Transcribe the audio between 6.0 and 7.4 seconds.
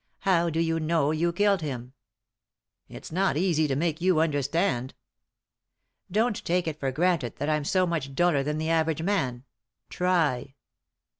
"Don't take it for granted